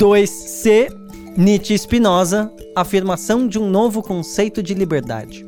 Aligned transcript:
2C, 0.00 0.88
Nietzsche 1.36 1.74
e 1.74 1.78
Spinoza, 1.78 2.50
afirmação 2.74 3.46
de 3.46 3.58
um 3.58 3.68
novo 3.68 4.02
conceito 4.02 4.62
de 4.62 4.72
liberdade. 4.72 5.44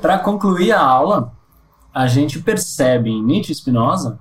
Para 0.00 0.18
concluir 0.20 0.72
a 0.72 0.80
aula, 0.80 1.34
a 1.92 2.06
gente 2.06 2.40
percebe 2.40 3.10
em 3.10 3.22
Nietzsche 3.22 3.52
e 3.52 3.54
Spinoza 3.54 4.18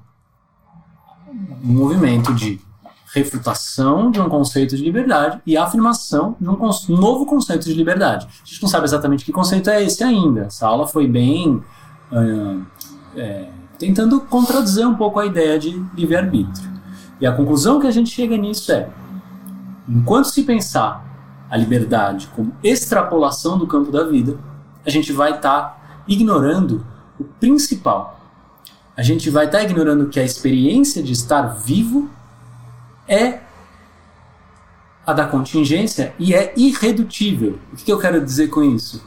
um 1.64 1.72
movimento 1.72 2.34
de 2.34 2.60
refutação 3.14 4.12
de 4.12 4.20
um 4.20 4.28
conceito 4.28 4.76
de 4.76 4.84
liberdade 4.84 5.42
e 5.46 5.56
afirmação 5.56 6.36
de 6.42 6.50
um 6.50 6.58
novo 6.90 7.26
conceito 7.26 7.64
de 7.64 7.74
liberdade. 7.74 8.28
A 8.44 8.46
gente 8.46 8.62
não 8.62 8.68
sabe 8.68 8.84
exatamente 8.84 9.24
que 9.24 9.32
conceito 9.32 9.70
é 9.70 9.82
esse 9.82 10.04
ainda. 10.04 10.42
Essa 10.48 10.68
aula 10.68 10.86
foi 10.86 11.08
bem 11.08 11.64
uh, 12.12 12.66
é, 13.16 13.48
tentando 13.80 14.20
contradizer 14.20 14.86
um 14.86 14.96
pouco 14.96 15.22
a 15.22 15.26
ideia 15.26 15.58
de 15.58 15.72
livre-arbítrio. 15.96 16.75
E 17.20 17.26
a 17.26 17.32
conclusão 17.32 17.80
que 17.80 17.88
a 17.88 17.92
gente 17.92 18.10
chega 18.10 18.38
nisso 18.38 18.72
é: 18.72 18.90
enquanto 19.88 20.26
se 20.26 20.44
pensar 20.44 21.04
a 21.50 21.58
liberdade 21.58 22.28
como 22.36 22.54
extrapolação 22.64 23.58
do 23.58 23.68
campo 23.68 23.92
da 23.92 24.04
vida, 24.04 24.38
a 24.86 24.90
gente 24.90 25.12
vai 25.12 25.36
estar 25.36 25.62
tá 25.62 26.04
ignorando 26.08 26.86
o 27.20 27.24
principal. 27.24 28.20
A 28.96 29.02
gente 29.02 29.30
vai 29.30 29.46
estar 29.46 29.60
tá 29.60 29.64
ignorando 29.64 30.08
que 30.08 30.20
a 30.20 30.24
experiência 30.24 31.04
de 31.04 31.14
estar 31.14 31.42
vivo 31.44 32.10
é 33.08 33.40
a 35.06 35.14
da 35.14 35.28
contingência 35.28 36.14
e 36.18 36.34
é 36.34 36.54
irredutível. 36.58 37.60
O 37.72 37.76
que 37.76 37.92
eu 37.92 38.00
quero 38.00 38.24
dizer 38.24 38.48
com 38.48 38.64
isso? 38.64 39.04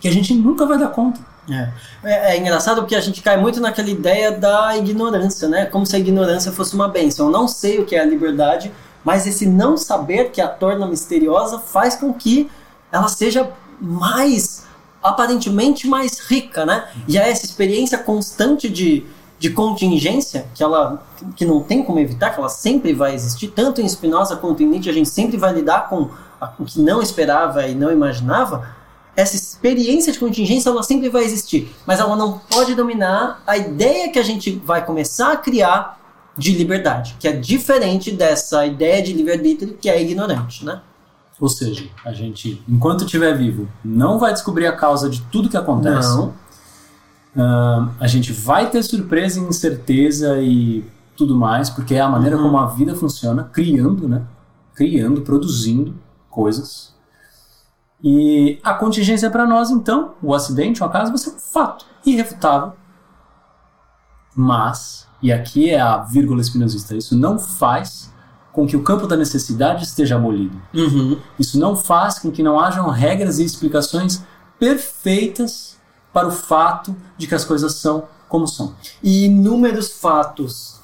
Que 0.00 0.08
a 0.08 0.12
gente 0.12 0.32
nunca 0.34 0.64
vai 0.64 0.78
dar 0.78 0.88
conta. 0.88 1.20
É. 1.50 1.68
é. 2.04 2.34
é, 2.34 2.38
engraçado 2.38 2.80
porque 2.80 2.94
a 2.94 3.00
gente 3.00 3.22
cai 3.22 3.36
muito 3.36 3.60
naquela 3.60 3.88
ideia 3.88 4.32
da 4.32 4.76
ignorância, 4.76 5.48
né? 5.48 5.66
Como 5.66 5.86
se 5.86 5.96
a 5.96 5.98
ignorância 5.98 6.52
fosse 6.52 6.74
uma 6.74 6.88
benção. 6.88 7.26
Eu 7.26 7.32
não 7.32 7.48
sei 7.48 7.78
o 7.78 7.84
que 7.84 7.96
é 7.96 8.00
a 8.00 8.04
liberdade, 8.04 8.72
mas 9.04 9.26
esse 9.26 9.46
não 9.46 9.76
saber 9.76 10.30
que 10.30 10.40
a 10.40 10.48
torna 10.48 10.86
misteriosa 10.86 11.58
faz 11.58 11.96
com 11.96 12.12
que 12.12 12.50
ela 12.92 13.08
seja 13.08 13.50
mais, 13.80 14.64
aparentemente 15.02 15.86
mais 15.86 16.18
rica, 16.18 16.66
né? 16.66 16.88
E 17.06 17.16
é 17.16 17.30
essa 17.30 17.44
experiência 17.44 17.98
constante 17.98 18.68
de, 18.68 19.06
de 19.38 19.50
contingência, 19.50 20.46
que 20.54 20.62
ela 20.62 21.02
que 21.34 21.44
não 21.44 21.62
tem 21.62 21.82
como 21.82 21.98
evitar, 21.98 22.30
que 22.30 22.38
ela 22.38 22.48
sempre 22.48 22.92
vai 22.92 23.14
existir, 23.14 23.48
tanto 23.48 23.80
em 23.80 23.88
Spinoza 23.88 24.36
quanto 24.36 24.62
em 24.62 24.66
Nietzsche, 24.66 24.90
a 24.90 24.92
gente 24.92 25.08
sempre 25.08 25.36
vai 25.36 25.52
lidar 25.52 25.88
com 25.88 26.10
o 26.58 26.64
que 26.64 26.80
não 26.80 27.02
esperava 27.02 27.66
e 27.66 27.74
não 27.74 27.90
imaginava, 27.90 28.68
essa 29.18 29.34
experiência 29.34 30.12
de 30.12 30.18
contingência 30.20 30.70
ela 30.70 30.84
sempre 30.84 31.08
vai 31.08 31.24
existir, 31.24 31.74
mas 31.84 31.98
ela 31.98 32.14
não 32.14 32.38
pode 32.38 32.76
dominar 32.76 33.42
a 33.44 33.56
ideia 33.56 34.12
que 34.12 34.18
a 34.18 34.22
gente 34.22 34.52
vai 34.64 34.86
começar 34.86 35.32
a 35.32 35.36
criar 35.36 35.98
de 36.36 36.52
liberdade, 36.52 37.16
que 37.18 37.26
é 37.26 37.32
diferente 37.32 38.12
dessa 38.12 38.64
ideia 38.64 39.02
de 39.02 39.12
livre-arbítrio 39.12 39.76
que 39.76 39.90
é 39.90 40.00
ignorante, 40.00 40.64
né? 40.64 40.82
Ou 41.40 41.48
seja, 41.48 41.88
a 42.04 42.12
gente, 42.12 42.62
enquanto 42.68 43.04
estiver 43.04 43.36
vivo, 43.36 43.68
não 43.84 44.20
vai 44.20 44.32
descobrir 44.32 44.68
a 44.68 44.76
causa 44.76 45.10
de 45.10 45.20
tudo 45.22 45.48
que 45.48 45.56
acontece. 45.56 46.16
Não. 46.16 46.28
Uh, 47.36 47.90
a 47.98 48.06
gente 48.06 48.32
vai 48.32 48.70
ter 48.70 48.84
surpresa 48.84 49.40
e 49.40 49.42
incerteza 49.42 50.40
e 50.40 50.84
tudo 51.16 51.34
mais, 51.34 51.68
porque 51.68 51.96
é 51.96 52.00
a 52.00 52.08
maneira 52.08 52.36
uhum. 52.36 52.44
como 52.44 52.58
a 52.58 52.66
vida 52.66 52.94
funciona, 52.94 53.42
criando, 53.52 54.08
né? 54.08 54.22
Criando, 54.76 55.22
produzindo 55.22 55.96
coisas. 56.30 56.96
E 58.02 58.60
a 58.62 58.74
contingência 58.74 59.30
para 59.30 59.46
nós, 59.46 59.70
então, 59.70 60.14
o 60.22 60.34
acidente, 60.34 60.82
o 60.82 60.86
acaso, 60.86 61.10
vai 61.10 61.18
ser 61.18 61.30
um 61.30 61.38
fato 61.38 61.84
irrefutável. 62.06 62.72
Mas, 64.34 65.06
e 65.20 65.32
aqui 65.32 65.70
é 65.70 65.80
a 65.80 65.98
vírgula 65.98 66.40
espinosista, 66.40 66.94
isso 66.94 67.16
não 67.16 67.38
faz 67.38 68.12
com 68.52 68.66
que 68.66 68.76
o 68.76 68.82
campo 68.82 69.06
da 69.06 69.16
necessidade 69.16 69.84
esteja 69.84 70.16
abolido. 70.16 70.60
Uhum. 70.74 71.20
Isso 71.38 71.58
não 71.58 71.76
faz 71.76 72.18
com 72.18 72.30
que 72.30 72.42
não 72.42 72.58
hajam 72.58 72.88
regras 72.88 73.38
e 73.38 73.44
explicações 73.44 74.22
perfeitas 74.58 75.76
para 76.12 76.28
o 76.28 76.32
fato 76.32 76.96
de 77.16 77.26
que 77.26 77.34
as 77.34 77.44
coisas 77.44 77.74
são 77.74 78.08
como 78.28 78.46
são. 78.46 78.74
E 79.02 79.26
inúmeros 79.26 79.92
fatos 79.92 80.80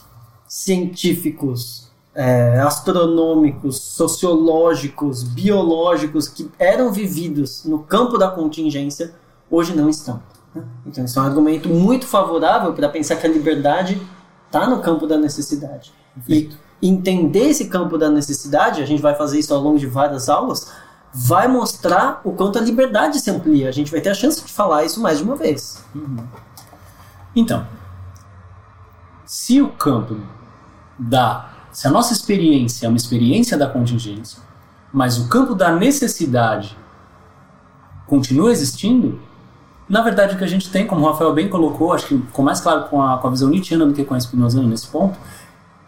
científicos 0.47 1.84
é, 2.15 2.61
astronômicos, 2.61 3.81
sociológicos, 3.81 5.23
biológicos 5.23 6.29
que 6.29 6.51
eram 6.59 6.93
vividos 6.93 7.65
no 7.65 7.81
campo 7.81 8.17
da 8.17 8.29
contingência, 8.29 9.15
hoje 9.51 9.75
não 9.75 9.89
estão. 9.89 10.23
Né? 10.55 10.63
Então, 10.87 11.05
isso 11.05 11.19
é 11.19 11.23
um 11.23 11.27
argumento 11.27 11.69
muito 11.69 12.07
favorável 12.07 12.73
para 12.73 12.89
pensar 12.89 13.17
que 13.17 13.27
a 13.27 13.31
liberdade 13.31 14.01
está 14.47 14.69
no 14.69 14.81
campo 14.81 15.07
da 15.07 15.19
necessidade. 15.19 15.93
Perfeito. 16.15 16.57
E 16.81 16.89
entender 16.89 17.49
esse 17.49 17.69
campo 17.69 17.99
da 17.99 18.09
necessidade, 18.09 18.81
a 18.81 18.87
gente 18.87 19.03
vai 19.03 19.15
fazer 19.15 19.39
isso 19.39 19.53
ao 19.53 19.61
longo 19.61 19.79
de 19.79 19.87
várias 19.87 20.29
aulas, 20.29 20.73
vai 21.13 21.49
mostrar 21.49 22.21
o 22.25 22.33
quanto 22.33 22.59
a 22.59 22.63
liberdade 22.63 23.19
se 23.21 23.31
amplia. 23.31 23.69
A 23.69 23.73
gente 23.73 23.91
vai 23.91 24.01
ter 24.01 24.11
a 24.11 24.15
chance 24.15 24.45
de 24.45 24.53
falar 24.53 24.85
isso 24.85 25.01
mais 25.01 25.19
de 25.19 25.25
uma 25.25 25.35
vez. 25.35 25.85
Uhum. 25.95 26.25
Então, 27.35 27.67
se 29.25 29.61
o 29.61 29.69
campo 29.71 30.17
da 30.99 31.54
se 31.75 31.89
a 31.89 31.91
nossa 31.91 32.13
experiência 32.13 32.87
é 32.87 32.89
uma 32.89 32.97
experiência 32.97 33.59
da 33.59 33.67
contingência, 33.67 34.39
mas 34.93 35.19
o 35.19 35.29
campo 35.29 35.57
da 35.57 35.75
necessidade 35.75 36.79
continua 38.07 38.53
existindo, 38.53 39.21
na 39.89 40.01
verdade 40.01 40.37
o 40.37 40.39
que 40.39 40.45
a 40.45 40.47
gente 40.47 40.71
tem, 40.71 40.87
como 40.87 41.05
o 41.05 41.11
Rafael 41.11 41.35
bem 41.35 41.49
colocou, 41.49 41.93
acho 41.93 42.07
que 42.07 42.17
ficou 42.17 42.45
mais 42.45 42.61
claro 42.61 42.85
com 42.85 43.03
a, 43.03 43.19
com 43.19 43.27
a 43.27 43.31
visão 43.31 43.51
nietzschiana 43.51 43.85
do 43.87 43.93
que 43.93 44.05
com 44.05 44.15
a 44.15 44.19
spinozana 44.19 44.69
nesse 44.69 44.87
ponto, 44.87 45.19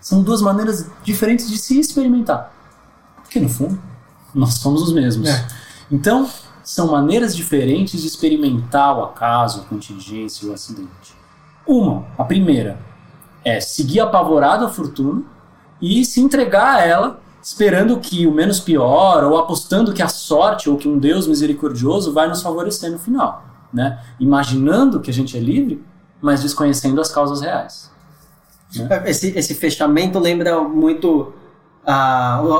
são 0.00 0.24
duas 0.24 0.42
maneiras 0.42 0.90
diferentes 1.04 1.48
de 1.48 1.56
se 1.56 1.78
experimentar. 1.78 2.52
Porque 3.22 3.38
no 3.38 3.48
fundo, 3.48 3.80
nós 4.34 4.54
somos 4.54 4.82
os 4.82 4.92
mesmos. 4.92 5.28
É. 5.28 5.46
Então, 5.88 6.28
são 6.64 6.88
maneiras 6.90 7.36
diferentes 7.36 8.00
de 8.00 8.08
experimentar 8.08 8.98
o 8.98 9.04
acaso, 9.04 9.60
a 9.60 9.64
contingência, 9.66 10.48
o 10.48 10.52
acidente. 10.52 11.14
Uma, 11.64 12.04
a 12.18 12.24
primeira, 12.24 12.76
é 13.44 13.60
seguir 13.60 14.00
apavorado 14.00 14.64
a 14.64 14.68
fortuna, 14.68 15.22
e 15.80 16.04
se 16.04 16.20
entregar 16.20 16.76
a 16.76 16.84
ela, 16.84 17.20
esperando 17.42 17.98
que 17.98 18.26
o 18.26 18.32
menos 18.32 18.60
pior, 18.60 19.24
ou 19.24 19.36
apostando 19.38 19.92
que 19.92 20.02
a 20.02 20.08
sorte 20.08 20.68
ou 20.68 20.76
que 20.76 20.88
um 20.88 20.98
Deus 20.98 21.26
misericordioso 21.26 22.12
vai 22.12 22.28
nos 22.28 22.42
favorecer 22.42 22.90
no 22.90 22.98
final. 22.98 23.44
Né? 23.72 23.98
Imaginando 24.18 25.00
que 25.00 25.10
a 25.10 25.14
gente 25.14 25.36
é 25.36 25.40
livre, 25.40 25.84
mas 26.20 26.42
desconhecendo 26.42 27.00
as 27.00 27.12
causas 27.12 27.40
reais. 27.40 27.90
Né? 28.74 29.02
Esse, 29.06 29.36
esse 29.38 29.54
fechamento 29.54 30.18
lembra 30.18 30.60
muito 30.60 31.32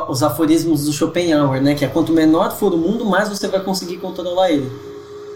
os 0.09 0.23
aforismos 0.23 0.85
do 0.85 0.93
Schopenhauer, 0.93 1.61
né? 1.61 1.75
que 1.75 1.85
é 1.85 1.89
quanto 1.89 2.13
menor 2.13 2.53
for 2.53 2.73
o 2.73 2.79
mundo, 2.79 3.05
mais 3.05 3.29
você 3.29 3.49
vai 3.49 3.61
conseguir 3.61 3.97
controlar 3.97 4.51
ele 4.51 4.71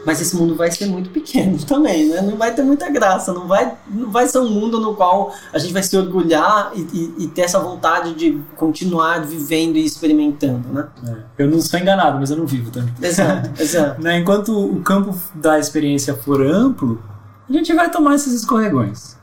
mas 0.04 0.20
esse 0.20 0.34
mundo 0.36 0.54
vai 0.54 0.70
ser 0.70 0.86
muito 0.86 1.10
pequeno 1.10 1.58
também, 1.64 2.08
né? 2.08 2.22
Não 2.22 2.36
vai 2.36 2.54
ter 2.54 2.62
muita 2.62 2.88
graça, 2.90 3.32
não 3.32 3.46
vai, 3.46 3.76
não 3.88 4.10
vai 4.10 4.26
ser 4.26 4.38
um 4.38 4.48
mundo 4.48 4.80
no 4.80 4.94
qual 4.94 5.34
a 5.52 5.58
gente 5.58 5.72
vai 5.72 5.82
se 5.82 5.96
orgulhar 5.96 6.72
e, 6.74 6.80
e, 6.80 7.24
e 7.24 7.28
ter 7.28 7.42
essa 7.42 7.58
vontade 7.58 8.14
de 8.14 8.40
continuar 8.56 9.20
vivendo 9.20 9.76
e 9.76 9.84
experimentando, 9.84 10.68
né? 10.68 10.88
É. 11.06 11.44
Eu 11.44 11.50
não 11.50 11.60
sou 11.60 11.78
enganado, 11.78 12.18
mas 12.18 12.30
eu 12.30 12.36
não 12.36 12.46
vivo 12.46 12.70
também. 12.70 12.92
Exato, 13.02 13.50
exato. 13.60 14.02
né? 14.02 14.18
Enquanto 14.18 14.52
o 14.52 14.80
campo 14.82 15.16
da 15.34 15.58
experiência 15.58 16.14
for 16.14 16.42
amplo, 16.42 17.02
a 17.48 17.52
gente 17.52 17.72
vai 17.74 17.90
tomar 17.90 18.14
esses 18.14 18.32
escorregões. 18.32 19.18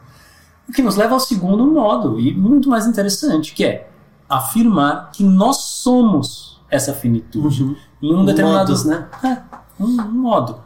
O 0.67 0.73
que 0.73 0.81
nos 0.81 0.97
leva 0.97 1.13
ao 1.13 1.19
segundo 1.19 1.65
modo, 1.65 2.19
e 2.19 2.33
muito 2.33 2.69
mais 2.69 2.85
interessante, 2.85 3.53
que 3.53 3.63
é 3.63 3.89
afirmar 4.27 5.11
que 5.11 5.23
nós 5.23 5.57
somos 5.57 6.59
essa 6.69 6.93
finitude 6.93 7.63
uhum. 7.63 7.75
em 8.01 8.13
um 8.13 8.25
determinado... 8.25 8.69
Modos, 8.69 8.83
né? 8.83 9.07
É, 9.23 9.37
um, 9.79 9.85
um 9.85 10.11
modo. 10.11 10.59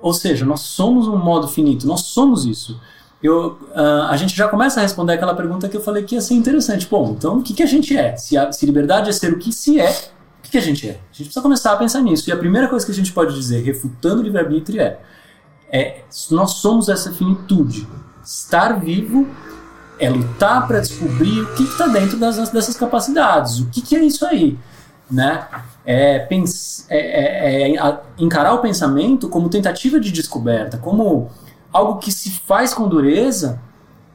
Ou 0.00 0.14
seja, 0.14 0.44
nós 0.44 0.60
somos 0.60 1.08
um 1.08 1.16
modo 1.16 1.48
finito, 1.48 1.86
nós 1.86 2.02
somos 2.02 2.44
isso. 2.44 2.80
Eu, 3.22 3.58
uh, 3.74 4.04
a 4.08 4.16
gente 4.16 4.36
já 4.36 4.46
começa 4.46 4.78
a 4.78 4.82
responder 4.82 5.14
aquela 5.14 5.34
pergunta 5.34 5.68
que 5.68 5.76
eu 5.76 5.80
falei 5.80 6.04
que 6.04 6.14
ia 6.14 6.20
ser 6.20 6.34
interessante. 6.34 6.86
Bom, 6.88 7.14
então 7.18 7.38
o 7.38 7.42
que, 7.42 7.52
que 7.52 7.62
a 7.62 7.66
gente 7.66 7.96
é? 7.96 8.16
Se, 8.16 8.36
a, 8.36 8.52
se 8.52 8.64
liberdade 8.64 9.10
é 9.10 9.12
ser 9.12 9.32
o 9.32 9.38
que 9.38 9.52
se 9.52 9.80
é, 9.80 9.90
o 9.90 10.42
que, 10.42 10.52
que 10.52 10.58
a 10.58 10.60
gente 10.60 10.88
é? 10.88 10.92
A 10.92 11.12
gente 11.12 11.24
precisa 11.24 11.42
começar 11.42 11.72
a 11.72 11.76
pensar 11.76 12.00
nisso. 12.00 12.30
E 12.30 12.32
a 12.32 12.36
primeira 12.36 12.68
coisa 12.68 12.86
que 12.86 12.92
a 12.92 12.94
gente 12.94 13.12
pode 13.12 13.34
dizer, 13.34 13.62
refutando 13.64 14.20
o 14.20 14.24
livre-arbítrio, 14.24 14.80
é, 14.80 14.98
é: 15.70 16.02
nós 16.30 16.52
somos 16.52 16.88
essa 16.88 17.12
finitude. 17.12 17.88
Estar 18.24 18.78
vivo 18.78 19.26
é 19.98 20.08
lutar 20.08 20.66
para 20.68 20.80
descobrir 20.80 21.40
o 21.40 21.54
que 21.54 21.64
está 21.64 21.88
dentro 21.88 22.16
das, 22.18 22.50
dessas 22.50 22.76
capacidades. 22.76 23.58
O 23.58 23.66
que, 23.66 23.82
que 23.82 23.96
é 23.96 24.04
isso 24.04 24.24
aí? 24.24 24.56
Né? 25.10 25.46
é, 25.88 26.18
pens, 26.18 26.84
é, 26.90 26.98
é, 26.98 27.72
é 27.72 28.00
encarar 28.18 28.52
o 28.52 28.58
pensamento 28.58 29.26
como 29.26 29.48
tentativa 29.48 29.98
de 29.98 30.12
descoberta, 30.12 30.76
como 30.76 31.30
algo 31.72 31.98
que 31.98 32.12
se 32.12 32.30
faz 32.46 32.74
com 32.74 32.86
dureza, 32.86 33.58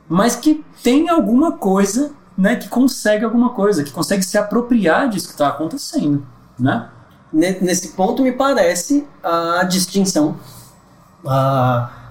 mas 0.07 0.35
que 0.35 0.63
tem 0.83 1.09
alguma 1.09 1.53
coisa, 1.53 2.11
né, 2.37 2.57
que 2.57 2.69
consegue 2.69 3.25
alguma 3.25 3.49
coisa, 3.49 3.83
que 3.83 3.89
consegue 3.89 4.21
se 4.21 4.37
apropriar 4.37 5.09
disso 5.09 5.29
que 5.29 5.33
está 5.33 5.47
acontecendo, 5.47 6.23
né? 6.59 6.89
Nesse 7.33 7.93
ponto 7.93 8.21
me 8.21 8.31
parece 8.31 9.07
a 9.23 9.63
distinção 9.63 10.37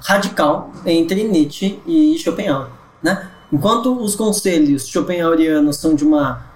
radical 0.00 0.73
entre 0.85 1.23
Nietzsche 1.28 1.81
e 1.87 2.19
Schopenhauer, 2.19 2.67
né? 3.00 3.31
Enquanto 3.52 3.96
os 4.02 4.17
conselhos 4.17 4.88
schopenhauerianos 4.88 5.76
são 5.76 5.94
de 5.94 6.02
uma 6.02 6.51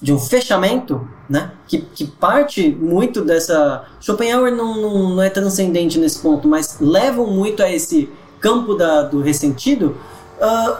de 0.00 0.12
um 0.12 0.18
fechamento, 0.18 1.08
né? 1.28 1.52
Que, 1.66 1.78
que 1.80 2.06
parte 2.06 2.70
muito 2.70 3.22
dessa. 3.22 3.84
Schopenhauer 4.00 4.54
não, 4.54 4.80
não, 4.80 5.08
não, 5.10 5.22
é 5.22 5.30
transcendente 5.30 5.98
nesse 5.98 6.18
ponto, 6.18 6.46
mas 6.46 6.78
levam 6.80 7.26
muito 7.26 7.62
a 7.62 7.70
esse 7.70 8.10
campo 8.38 8.74
da, 8.74 9.02
do 9.02 9.20
ressentido. 9.22 9.96
Uh, 10.38 10.76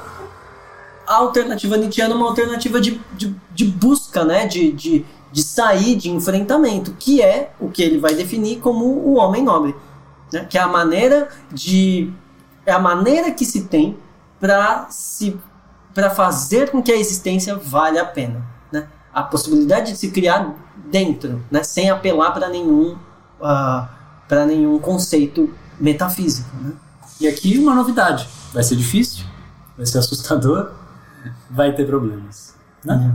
a 1.07 1.17
alternativa 1.17 1.77
Nietzscheana 1.77 2.15
é 2.15 2.17
uma 2.17 2.27
alternativa 2.27 2.81
de, 2.81 3.01
de, 3.15 3.35
de 3.55 3.65
busca, 3.65 4.25
né? 4.25 4.47
De, 4.47 4.71
de, 4.73 5.07
de 5.33 5.43
sair, 5.43 5.97
de 5.97 6.11
enfrentamento, 6.11 6.95
que 6.99 7.23
é 7.23 7.53
o 7.59 7.71
que 7.71 7.83
ele 7.83 7.99
vai 7.99 8.15
definir 8.15 8.59
como 8.59 8.85
o 8.85 9.15
homem 9.15 9.43
nobre. 9.43 9.75
Né? 10.33 10.47
Que 10.49 10.59
é 10.59 10.61
a 10.61 10.69
maneira 10.69 11.29
de. 11.51 12.13
É 12.67 12.73
a 12.73 12.79
maneira 12.79 13.31
que 13.31 13.45
se 13.45 13.65
tem 13.65 13.97
para 14.39 14.89
se 14.91 15.39
para 15.95 16.11
fazer 16.11 16.71
com 16.71 16.83
que 16.83 16.93
a 16.93 16.97
existência 16.97 17.57
valha 17.57 18.03
a 18.03 18.05
pena 18.05 18.56
a 19.17 19.23
possibilidade 19.23 19.93
de 19.93 19.99
se 19.99 20.11
criar 20.11 20.55
dentro, 20.91 21.43
né, 21.51 21.63
sem 21.63 21.89
apelar 21.89 22.33
para 22.33 22.51
nenhum, 22.51 22.91
uh, 22.91 22.99
ah, 23.41 23.89
para 24.29 24.45
nenhum 24.45 24.79
conceito 24.79 25.55
metafísico. 25.81 26.55
Né? 26.61 26.75
E 27.19 27.27
aqui 27.27 27.57
uma 27.57 27.75
novidade: 27.75 28.29
vai 28.53 28.63
ser 28.63 28.77
difícil, 28.77 29.25
vai 29.75 29.87
ser 29.87 29.97
assustador, 29.97 30.71
vai 31.51 31.73
ter 31.73 31.87
problemas. 31.87 32.55
Né? 32.85 33.11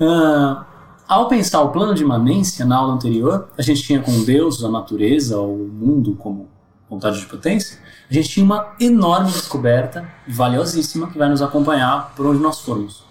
Uh, 0.00 0.64
ao 1.06 1.28
pensar 1.28 1.62
o 1.62 1.68
plano 1.68 1.94
de 1.94 2.02
imanência 2.02 2.64
na 2.64 2.76
aula 2.76 2.94
anterior, 2.94 3.50
a 3.56 3.62
gente 3.62 3.84
tinha 3.84 4.02
com 4.02 4.24
Deus, 4.24 4.64
a 4.64 4.68
natureza, 4.68 5.38
o 5.38 5.56
mundo 5.56 6.16
como 6.16 6.48
vontade 6.90 7.20
de 7.20 7.26
potência, 7.26 7.78
a 8.10 8.12
gente 8.12 8.30
tinha 8.30 8.44
uma 8.44 8.74
enorme 8.80 9.30
descoberta, 9.30 10.08
valiosíssima, 10.26 11.06
que 11.06 11.16
vai 11.16 11.28
nos 11.28 11.40
acompanhar 11.40 12.12
por 12.16 12.26
onde 12.26 12.40
nós 12.40 12.60
formos. 12.60 13.04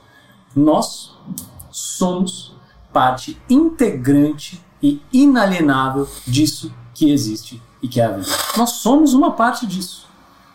Nós 0.53 1.13
somos 1.73 2.55
parte 2.93 3.37
integrante 3.49 4.63
e 4.81 5.01
inalienável 5.11 6.07
disso 6.25 6.71
que 6.93 7.11
existe 7.11 7.61
e 7.81 7.87
que 7.87 7.99
é 7.99 8.05
a 8.05 8.11
vida. 8.11 8.27
Nós 8.55 8.71
somos 8.73 9.13
uma 9.13 9.31
parte 9.31 9.65
disso. 9.65 10.07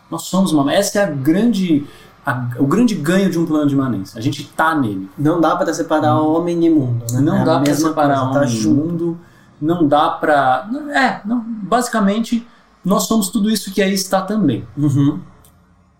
Nós 0.09 0.23
somos 0.23 0.51
uma. 0.51 0.73
Essa 0.73 0.99
é 0.99 1.03
a 1.03 1.07
grande, 1.07 1.85
a, 2.25 2.49
o 2.57 2.65
grande 2.65 2.95
ganho 2.95 3.29
de 3.29 3.37
um 3.37 3.45
plano 3.45 3.67
de 3.67 3.75
imanência. 3.75 4.17
A 4.17 4.21
gente 4.21 4.41
está 4.43 4.73
nele. 4.73 5.09
Não 5.17 5.39
dá 5.39 5.55
para 5.55 5.73
separar 5.73 6.19
homem 6.21 6.65
e 6.65 6.69
mundo. 6.69 7.05
Né? 7.11 7.21
Não 7.21 7.41
é 7.41 7.45
dá 7.45 7.59
para 7.59 7.75
separar 7.75 8.15
coisa, 8.15 8.31
tá 8.31 8.39
homem 8.39 8.57
tá 8.57 8.63
e 8.63 8.67
mundo. 8.67 9.19
Não 9.61 9.87
dá 9.87 10.09
para. 10.09 10.67
É, 10.91 11.27
não, 11.27 11.43
basicamente 11.45 12.47
nós 12.83 13.03
somos 13.03 13.29
tudo 13.29 13.49
isso 13.49 13.71
que 13.71 13.81
aí 13.81 13.93
está 13.93 14.21
também. 14.21 14.65
Uhum. 14.77 15.19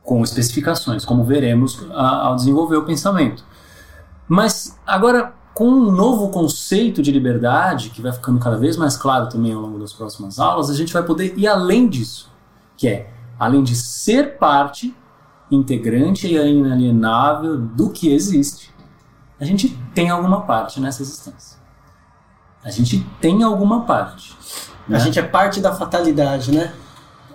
Com 0.02 0.24
especificações, 0.24 1.06
como 1.06 1.24
veremos 1.24 1.86
ao 1.92 2.36
desenvolver 2.36 2.78
o 2.78 2.84
pensamento. 2.84 3.44
Mas 4.30 4.80
agora, 4.86 5.34
com 5.56 5.68
um 5.68 5.92
novo 5.92 6.30
conceito 6.30 7.02
de 7.02 7.12
liberdade, 7.12 7.90
que 7.90 8.00
vai 8.00 8.14
ficando 8.14 8.40
cada 8.40 8.56
vez 8.56 8.78
mais 8.78 8.96
claro 8.96 9.28
também 9.28 9.54
ao 9.54 9.62
longo 9.62 9.80
das 9.80 9.92
próximas 9.92 10.38
aulas, 10.38 10.70
a 10.70 10.76
gente 10.76 10.94
vai 10.94 11.02
poder 11.02 11.34
ir 11.36 11.48
além 11.48 11.90
disso, 11.90 12.32
que 12.78 12.88
é, 12.88 13.12
além 13.40 13.64
de 13.64 13.76
ser 13.76 14.38
parte 14.38 14.96
integrante 15.50 16.28
e 16.28 16.36
inalienável 16.36 17.58
do 17.58 17.90
que 17.90 18.14
existe, 18.14 18.72
a 19.40 19.46
gente 19.46 19.70
tem 19.96 20.12
alguma 20.12 20.42
parte 20.42 20.80
nessa 20.80 21.02
existência. 21.02 21.58
A 22.64 22.70
gente 22.70 23.00
tem 23.20 23.42
alguma 23.42 23.82
parte. 23.82 24.38
Né? 24.88 24.96
A 24.96 25.00
gente 25.00 25.18
é 25.18 25.24
parte 25.24 25.60
da 25.60 25.74
fatalidade, 25.74 26.52
né? 26.52 26.74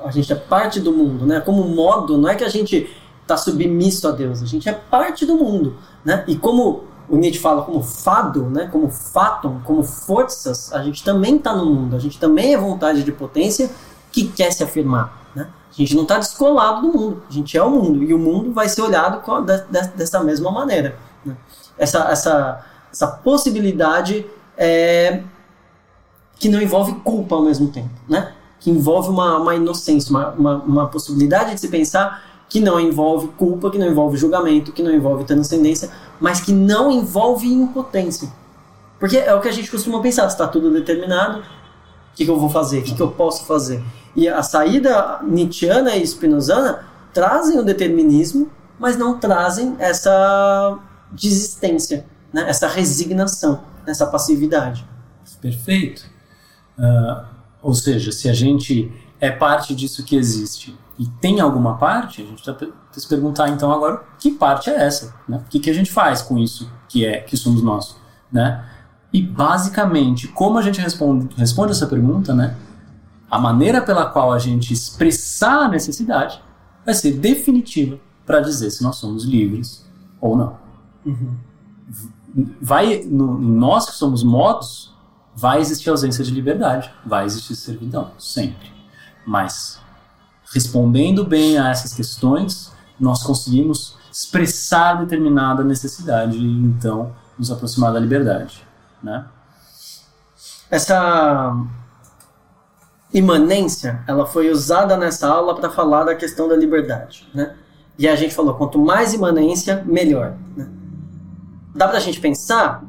A 0.04 0.10
gente 0.10 0.32
é 0.32 0.36
parte 0.36 0.80
do 0.80 0.92
mundo, 0.92 1.26
né? 1.26 1.40
Como 1.40 1.66
modo, 1.66 2.18
não 2.18 2.28
é 2.28 2.34
que 2.34 2.44
a 2.44 2.48
gente 2.48 2.94
está 3.24 3.36
submisso 3.36 4.06
a 4.06 4.12
Deus, 4.12 4.42
a 4.42 4.46
gente 4.46 4.68
é 4.68 4.72
parte 4.72 5.26
do 5.26 5.36
mundo. 5.36 5.76
Né? 6.04 6.24
E 6.28 6.36
como 6.36 6.84
o 7.08 7.16
Nietzsche 7.16 7.40
fala 7.40 7.62
como 7.62 7.82
fado, 7.82 8.44
né? 8.44 8.68
como 8.70 8.90
fatum, 8.90 9.60
como 9.64 9.82
forças, 9.82 10.72
a 10.72 10.82
gente 10.82 11.02
também 11.02 11.36
está 11.36 11.54
no 11.54 11.66
mundo, 11.66 11.96
a 11.96 11.98
gente 11.98 12.18
também 12.18 12.54
é 12.54 12.58
vontade 12.58 13.02
de 13.02 13.12
potência 13.12 13.70
que 14.12 14.28
quer 14.28 14.52
se 14.52 14.62
afirmar. 14.62 15.30
Né? 15.34 15.48
A 15.70 15.74
gente 15.74 15.94
não 15.96 16.02
está 16.02 16.18
descolado 16.18 16.82
do 16.82 16.98
mundo, 16.98 17.22
a 17.28 17.32
gente 17.32 17.56
é 17.56 17.62
o 17.62 17.70
mundo, 17.70 18.02
e 18.02 18.14
o 18.14 18.18
mundo 18.18 18.52
vai 18.52 18.68
ser 18.68 18.82
olhado 18.82 19.22
dessa 19.96 20.22
mesma 20.22 20.50
maneira. 20.50 20.96
Né? 21.24 21.36
Essa, 21.78 22.10
essa, 22.10 22.64
essa 22.92 23.06
possibilidade 23.06 24.26
é, 24.56 25.22
que 26.36 26.48
não 26.48 26.60
envolve 26.60 26.94
culpa 26.96 27.34
ao 27.34 27.42
mesmo 27.42 27.68
tempo, 27.68 27.90
né? 28.08 28.34
que 28.60 28.70
envolve 28.70 29.08
uma, 29.08 29.38
uma 29.38 29.54
inocência, 29.54 30.10
uma, 30.10 30.30
uma, 30.30 30.54
uma 30.56 30.88
possibilidade 30.88 31.54
de 31.54 31.60
se 31.60 31.68
pensar 31.68 32.33
que 32.54 32.60
não 32.60 32.78
envolve 32.78 33.26
culpa, 33.36 33.68
que 33.68 33.76
não 33.76 33.88
envolve 33.88 34.16
julgamento, 34.16 34.70
que 34.70 34.80
não 34.80 34.94
envolve 34.94 35.24
transcendência, 35.24 35.90
mas 36.20 36.40
que 36.40 36.52
não 36.52 36.88
envolve 36.88 37.52
impotência. 37.52 38.28
Porque 39.00 39.16
é 39.16 39.34
o 39.34 39.40
que 39.40 39.48
a 39.48 39.52
gente 39.52 39.68
costuma 39.68 40.00
pensar, 40.00 40.28
está 40.28 40.46
tudo 40.46 40.70
determinado, 40.70 41.40
o 41.40 41.42
que, 42.14 42.24
que, 42.24 42.30
eu 42.30 42.38
vou 42.38 42.48
fazer, 42.48 42.78
o 42.78 42.82
que, 42.84 42.94
que, 42.94 43.00
eu 43.02 43.10
posso 43.10 43.44
fazer. 43.44 43.82
E 44.14 44.28
a 44.28 44.40
saída 44.40 45.18
nietzschiana 45.24 45.96
e 45.96 46.04
spinozana 46.04 46.84
trazem 47.12 47.58
o 47.58 47.64
determinismo, 47.64 48.48
mas 48.78 48.96
não 48.96 49.18
trazem 49.18 49.74
essa 49.80 50.78
desistência, 51.10 52.06
né? 52.32 52.44
essa 52.48 52.68
resignação, 52.68 53.62
essa 53.84 54.06
passividade. 54.06 54.86
Perfeito. 55.40 56.04
Uh, 56.78 57.26
ou 57.60 57.74
seja, 57.74 58.12
se 58.12 58.28
a 58.28 58.32
gente 58.32 58.92
é 59.20 59.32
parte 59.32 59.74
disso 59.74 60.04
que 60.04 60.14
existe 60.14 60.83
e 60.98 61.06
tem 61.06 61.40
alguma 61.40 61.76
parte, 61.76 62.22
a 62.22 62.24
gente 62.24 62.42
precisa 62.42 62.74
se 62.92 63.08
perguntar 63.08 63.48
então 63.48 63.72
agora 63.72 64.04
que 64.18 64.30
parte 64.30 64.70
é 64.70 64.74
essa, 64.74 65.14
né? 65.28 65.42
O 65.44 65.48
que, 65.48 65.58
que 65.58 65.70
a 65.70 65.74
gente 65.74 65.90
faz 65.90 66.22
com 66.22 66.38
isso 66.38 66.70
que 66.88 67.04
é 67.04 67.20
que 67.20 67.36
somos 67.36 67.62
nós, 67.62 67.96
né? 68.30 68.64
E 69.12 69.20
basicamente, 69.20 70.28
como 70.28 70.58
a 70.58 70.62
gente 70.62 70.80
responde, 70.80 71.34
responde 71.36 71.72
essa 71.72 71.86
pergunta, 71.86 72.34
né? 72.34 72.56
A 73.28 73.38
maneira 73.38 73.80
pela 73.80 74.06
qual 74.06 74.32
a 74.32 74.38
gente 74.38 74.72
expressar 74.72 75.64
a 75.64 75.68
necessidade 75.68 76.40
vai 76.84 76.94
ser 76.94 77.12
definitiva 77.12 77.98
para 78.24 78.40
dizer 78.40 78.70
se 78.70 78.82
nós 78.82 78.96
somos 78.96 79.24
livres 79.24 79.84
ou 80.20 80.36
não. 80.36 80.56
Uhum. 81.04 81.34
Vai, 82.60 83.04
no, 83.04 83.38
nós 83.38 83.86
que 83.86 83.96
somos 83.96 84.22
modos, 84.22 84.94
vai 85.34 85.60
existir 85.60 85.90
ausência 85.90 86.22
de 86.24 86.30
liberdade, 86.30 86.90
vai 87.04 87.24
existir 87.24 87.56
servidão, 87.56 88.12
sempre. 88.18 88.72
Mas 89.26 89.80
respondendo 90.52 91.24
bem 91.24 91.58
a 91.58 91.70
essas 91.70 91.92
questões, 91.94 92.72
nós 92.98 93.22
conseguimos 93.22 93.96
expressar 94.10 94.94
determinada 94.94 95.64
necessidade 95.64 96.38
e 96.38 96.64
então 96.64 97.12
nos 97.38 97.50
aproximar 97.50 97.92
da 97.92 97.98
liberdade, 97.98 98.64
né? 99.02 99.26
Essa 100.70 101.56
imanência, 103.12 104.02
ela 104.06 104.26
foi 104.26 104.50
usada 104.50 104.96
nessa 104.96 105.28
aula 105.28 105.54
para 105.54 105.70
falar 105.70 106.04
da 106.04 106.14
questão 106.14 106.48
da 106.48 106.56
liberdade, 106.56 107.28
né? 107.34 107.54
E 107.96 108.08
a 108.08 108.16
gente 108.16 108.34
falou, 108.34 108.54
quanto 108.54 108.78
mais 108.78 109.14
imanência, 109.14 109.84
melhor. 109.86 110.34
Né? 110.56 110.68
Dá 111.74 111.86
para 111.86 111.98
a 111.98 112.00
gente 112.00 112.20
pensar 112.20 112.82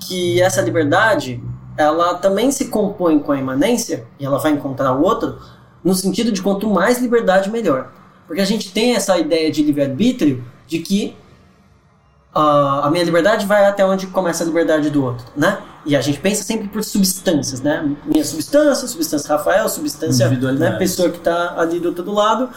que 0.00 0.40
essa 0.40 0.62
liberdade, 0.62 1.42
ela 1.76 2.14
também 2.14 2.50
se 2.50 2.66
compõe 2.68 3.18
com 3.18 3.32
a 3.32 3.38
imanência, 3.38 4.06
e 4.18 4.24
ela 4.24 4.38
vai 4.38 4.52
encontrar 4.52 4.94
o 4.94 5.02
outro, 5.02 5.38
no 5.86 5.94
sentido 5.94 6.32
de 6.32 6.42
quanto 6.42 6.68
mais 6.68 7.00
liberdade, 7.00 7.48
melhor. 7.48 7.92
Porque 8.26 8.40
a 8.42 8.44
gente 8.44 8.72
tem 8.72 8.96
essa 8.96 9.16
ideia 9.16 9.52
de 9.52 9.62
livre-arbítrio 9.62 10.42
de 10.66 10.80
que 10.80 11.16
uh, 12.34 12.82
a 12.82 12.90
minha 12.90 13.04
liberdade 13.04 13.46
vai 13.46 13.64
até 13.64 13.86
onde 13.86 14.08
começa 14.08 14.42
a 14.42 14.46
liberdade 14.48 14.90
do 14.90 15.04
outro, 15.04 15.24
né? 15.36 15.60
E 15.84 15.94
a 15.94 16.00
gente 16.00 16.18
pensa 16.18 16.42
sempre 16.42 16.66
por 16.66 16.82
substâncias, 16.82 17.60
né? 17.60 17.88
Minha 18.04 18.24
substância, 18.24 18.88
substância 18.88 19.36
Rafael, 19.36 19.68
substância 19.68 20.28
né, 20.28 20.72
pessoa 20.72 21.08
que 21.08 21.18
está 21.18 21.54
ali 21.56 21.78
do 21.78 21.90
outro 21.90 22.10
lado. 22.10 22.50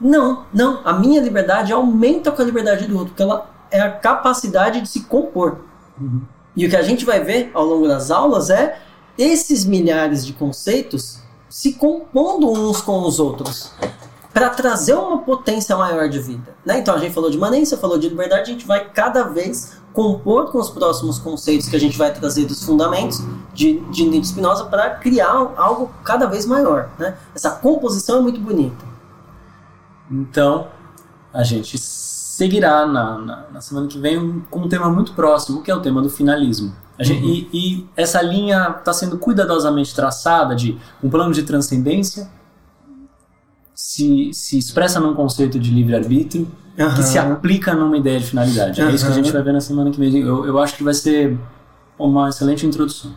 Não, 0.00 0.44
não. 0.52 0.80
A 0.84 0.94
minha 0.94 1.20
liberdade 1.22 1.72
aumenta 1.72 2.32
com 2.32 2.42
a 2.42 2.44
liberdade 2.44 2.88
do 2.88 2.94
outro, 2.98 3.10
porque 3.10 3.22
ela 3.22 3.48
é 3.70 3.80
a 3.80 3.90
capacidade 3.92 4.80
de 4.80 4.88
se 4.88 5.02
compor. 5.02 5.58
Uhum. 6.00 6.22
E 6.56 6.66
o 6.66 6.68
que 6.68 6.74
a 6.74 6.82
gente 6.82 7.04
vai 7.04 7.20
ver 7.20 7.52
ao 7.54 7.64
longo 7.64 7.86
das 7.86 8.10
aulas 8.10 8.50
é 8.50 8.80
esses 9.16 9.64
milhares 9.64 10.26
de 10.26 10.32
conceitos 10.32 11.22
se 11.54 11.74
compondo 11.74 12.50
uns 12.50 12.80
com 12.80 13.06
os 13.06 13.20
outros 13.20 13.70
para 14.32 14.50
trazer 14.50 14.94
uma 14.94 15.18
potência 15.18 15.76
maior 15.76 16.08
de 16.08 16.18
vida. 16.18 16.52
Né? 16.66 16.80
Então 16.80 16.92
a 16.92 16.98
gente 16.98 17.14
falou 17.14 17.30
de 17.30 17.36
imanência, 17.36 17.78
falou 17.78 17.96
de 17.96 18.08
liberdade, 18.08 18.50
a 18.50 18.52
gente 18.52 18.66
vai 18.66 18.90
cada 18.90 19.22
vez 19.22 19.76
compor 19.92 20.50
com 20.50 20.58
os 20.58 20.68
próximos 20.68 21.20
conceitos 21.20 21.68
que 21.68 21.76
a 21.76 21.78
gente 21.78 21.96
vai 21.96 22.12
trazer 22.12 22.44
dos 22.46 22.64
fundamentos 22.64 23.22
de, 23.52 23.78
de 23.90 24.04
Nietzsche 24.04 24.30
Spinoza 24.30 24.64
para 24.64 24.96
criar 24.96 25.30
algo 25.56 25.94
cada 26.02 26.26
vez 26.26 26.44
maior. 26.44 26.90
Né? 26.98 27.16
Essa 27.32 27.52
composição 27.52 28.18
é 28.18 28.20
muito 28.20 28.40
bonita. 28.40 28.84
Então 30.10 30.66
a 31.32 31.44
gente 31.44 31.78
seguirá 32.34 32.84
na, 32.84 33.18
na, 33.18 33.44
na 33.52 33.60
semana 33.60 33.86
que 33.86 33.96
vem 33.96 34.44
com 34.50 34.60
um 34.60 34.68
tema 34.68 34.90
muito 34.90 35.12
próximo, 35.12 35.62
que 35.62 35.70
é 35.70 35.74
o 35.74 35.80
tema 35.80 36.02
do 36.02 36.10
finalismo. 36.10 36.74
Gente, 36.98 37.24
uhum. 37.24 37.28
e, 37.28 37.48
e, 37.52 37.86
essa 37.96 38.20
linha 38.20 38.74
está 38.78 38.92
sendo 38.92 39.18
cuidadosamente 39.18 39.94
traçada 39.94 40.54
de 40.54 40.76
um 41.02 41.08
plano 41.08 41.32
de 41.32 41.44
transcendência, 41.44 42.28
se, 43.74 44.30
se 44.32 44.58
expressa 44.58 44.98
num 44.98 45.14
conceito 45.14 45.58
de 45.58 45.70
livre-arbítrio 45.70 46.46
Aham. 46.78 46.94
que 46.94 47.02
se 47.02 47.18
aplica 47.18 47.72
numa 47.74 47.96
ideia 47.96 48.18
de 48.18 48.26
finalidade. 48.26 48.80
É 48.80 48.90
isso 48.90 49.06
que 49.06 49.12
a 49.12 49.14
gente 49.14 49.32
vai 49.32 49.42
ver 49.42 49.52
na 49.52 49.60
semana 49.60 49.90
que 49.90 49.98
vem. 49.98 50.16
Eu, 50.18 50.44
eu 50.44 50.58
acho 50.58 50.76
que 50.76 50.82
vai 50.82 50.94
ser 50.94 51.38
uma 51.98 52.28
excelente 52.28 52.66
introdução. 52.66 53.12